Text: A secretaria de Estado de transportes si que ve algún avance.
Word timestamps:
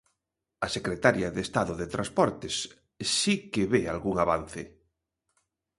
A 0.65 0.67
secretaria 0.75 1.29
de 1.35 1.41
Estado 1.47 1.73
de 1.81 1.87
transportes 1.95 2.55
si 3.17 3.35
que 3.53 3.63
ve 3.73 3.81
algún 3.87 4.15
avance. 4.25 4.63